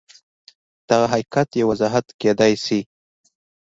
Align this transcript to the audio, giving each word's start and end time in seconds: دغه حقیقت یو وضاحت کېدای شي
دغه 0.89 1.05
حقیقت 1.13 1.47
یو 1.51 1.67
وضاحت 1.71 2.05
کېدای 2.21 2.53
شي 2.65 2.79